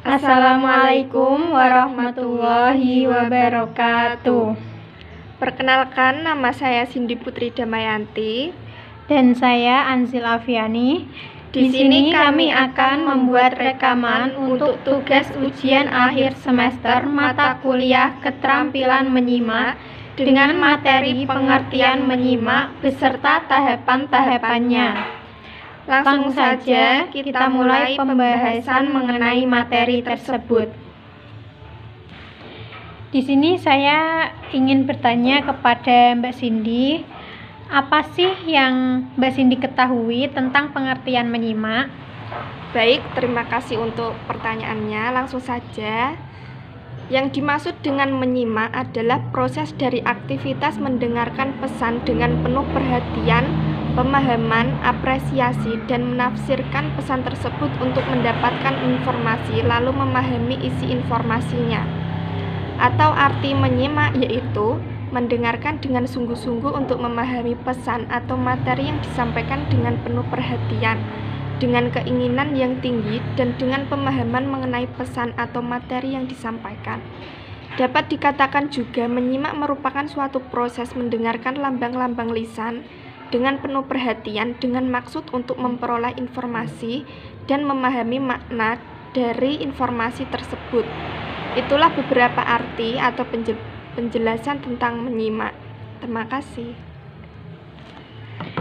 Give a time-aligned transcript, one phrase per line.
[0.00, 4.56] Assalamualaikum warahmatullahi wabarakatuh.
[5.36, 8.48] Perkenalkan, nama saya Cindy Putri Damayanti.
[9.12, 11.04] Dan saya Anzil Afiani.
[11.52, 19.76] Di sini kami akan membuat rekaman untuk tugas ujian akhir semester mata kuliah keterampilan menyimak
[20.16, 25.19] dengan materi pengertian menyimak beserta tahapan-tahapannya.
[25.90, 30.70] Langsung saja kita mulai pembahasan mengenai materi tersebut.
[33.10, 37.02] Di sini saya ingin bertanya kepada Mbak Cindy,
[37.66, 41.90] apa sih yang Mbak Cindy ketahui tentang pengertian menyimak?
[42.70, 45.10] Baik, terima kasih untuk pertanyaannya.
[45.10, 46.14] Langsung saja.
[47.10, 53.50] Yang dimaksud dengan menyimak adalah proses dari aktivitas mendengarkan pesan dengan penuh perhatian,
[54.00, 61.84] pemahaman, apresiasi, dan menafsirkan pesan tersebut untuk mendapatkan informasi lalu memahami isi informasinya.
[62.80, 64.80] Atau arti menyimak yaitu
[65.12, 70.96] mendengarkan dengan sungguh-sungguh untuk memahami pesan atau materi yang disampaikan dengan penuh perhatian,
[71.60, 77.04] dengan keinginan yang tinggi, dan dengan pemahaman mengenai pesan atau materi yang disampaikan.
[77.76, 82.80] Dapat dikatakan juga menyimak merupakan suatu proses mendengarkan lambang-lambang lisan
[83.30, 87.06] dengan penuh perhatian dengan maksud untuk memperoleh informasi
[87.46, 88.78] dan memahami makna
[89.14, 90.86] dari informasi tersebut.
[91.58, 93.26] Itulah beberapa arti atau
[93.98, 95.54] penjelasan tentang menyimak.
[95.98, 96.74] Terima kasih.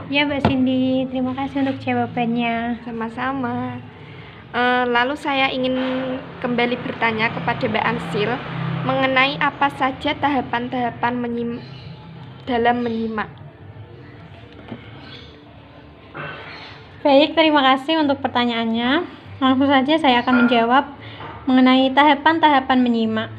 [0.09, 2.81] Ya, Mbak Cindy, terima kasih untuk jawabannya.
[2.81, 3.77] Sama-sama.
[4.49, 5.77] Uh, lalu saya ingin
[6.41, 8.33] kembali bertanya kepada Mbak Ansil
[8.81, 11.61] mengenai apa saja tahapan-tahapan menyim
[12.49, 13.29] dalam menyimak.
[16.99, 19.07] Baik, terima kasih untuk pertanyaannya.
[19.39, 20.83] Langsung saja saya akan menjawab
[21.47, 23.31] mengenai tahapan-tahapan menyimak.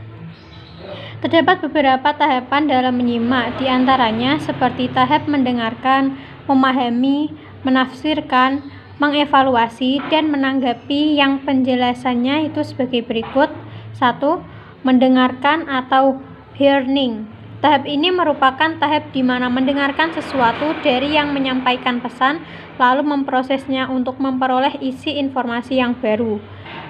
[1.20, 6.16] Terdapat beberapa tahapan dalam menyimak, di antaranya seperti tahap mendengarkan,
[6.48, 8.64] memahami, menafsirkan,
[8.96, 13.52] mengevaluasi, dan menanggapi yang penjelasannya itu sebagai berikut.
[13.92, 14.40] 1.
[14.88, 16.16] Mendengarkan atau
[16.56, 17.28] hearing
[17.60, 22.40] Tahap ini merupakan tahap di mana mendengarkan sesuatu dari yang menyampaikan pesan,
[22.80, 26.40] lalu memprosesnya untuk memperoleh isi informasi yang baru.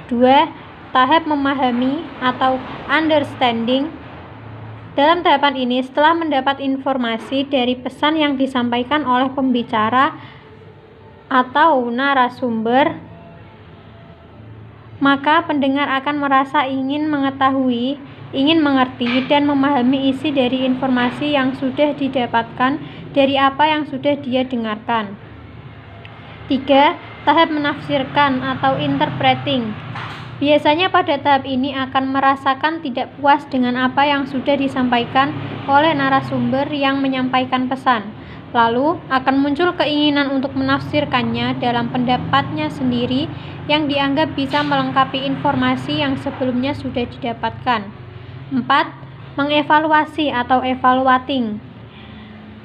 [0.06, 0.94] 2.
[0.94, 3.90] Tahap memahami atau understanding.
[4.94, 10.14] Dalam tahapan ini, setelah mendapat informasi dari pesan yang disampaikan oleh pembicara
[11.26, 12.94] atau narasumber,
[15.02, 17.98] maka pendengar akan merasa ingin mengetahui
[18.30, 22.78] ingin mengerti dan memahami isi dari informasi yang sudah didapatkan
[23.10, 25.18] dari apa yang sudah dia dengarkan.
[26.46, 27.26] 3.
[27.26, 29.70] Tahap menafsirkan atau interpreting.
[30.40, 35.36] Biasanya pada tahap ini akan merasakan tidak puas dengan apa yang sudah disampaikan
[35.68, 38.08] oleh narasumber yang menyampaikan pesan.
[38.50, 43.30] Lalu akan muncul keinginan untuk menafsirkannya dalam pendapatnya sendiri
[43.70, 48.09] yang dianggap bisa melengkapi informasi yang sebelumnya sudah didapatkan.
[48.50, 49.38] 4.
[49.38, 51.62] Mengevaluasi atau evaluating.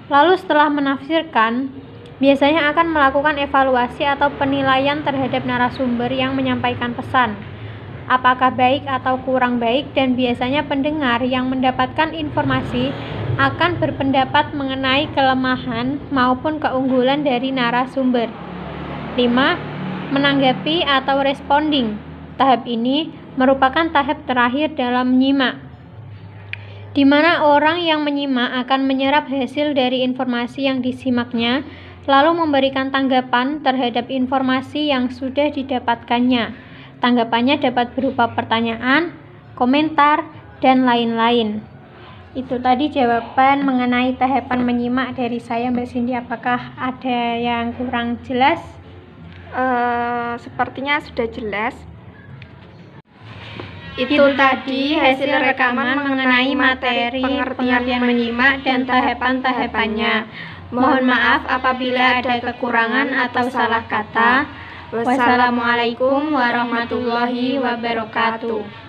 [0.09, 1.69] Lalu setelah menafsirkan,
[2.17, 7.37] biasanya akan melakukan evaluasi atau penilaian terhadap narasumber yang menyampaikan pesan.
[8.09, 12.93] Apakah baik atau kurang baik dan biasanya pendengar yang mendapatkan informasi
[13.37, 18.29] akan berpendapat mengenai kelemahan maupun keunggulan dari narasumber.
[19.17, 20.13] 5.
[20.13, 21.97] Menanggapi atau responding.
[22.37, 25.74] Tahap ini merupakan tahap terakhir dalam menyimak
[26.95, 31.67] di mana orang yang menyimak akan menyerap hasil dari informasi yang disimaknya,
[32.07, 36.55] lalu memberikan tanggapan terhadap informasi yang sudah didapatkannya.
[37.03, 39.11] Tanggapannya dapat berupa pertanyaan,
[39.59, 40.23] komentar,
[40.63, 41.59] dan lain-lain.
[42.31, 46.15] Itu tadi jawaban mengenai tahapan menyimak dari saya, Mbak Cindy.
[46.15, 48.63] Apakah ada yang kurang jelas?
[49.51, 51.75] Uh, sepertinya sudah jelas.
[53.95, 60.27] Itu tadi hasil rekaman mengenai materi pengertian menyimak dan tahapan-tahapannya.
[60.75, 64.51] Mohon maaf apabila ada kekurangan atau salah kata.
[64.91, 68.84] Wassalamualaikum warahmatullahi wabarakatuh.